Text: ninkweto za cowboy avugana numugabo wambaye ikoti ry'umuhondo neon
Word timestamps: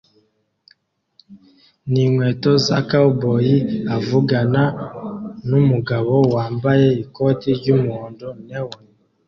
ninkweto 1.91 2.51
za 2.65 2.77
cowboy 2.89 3.47
avugana 3.95 4.63
numugabo 5.47 6.13
wambaye 6.35 6.87
ikoti 7.03 7.49
ry'umuhondo 7.59 8.27
neon 8.47 8.71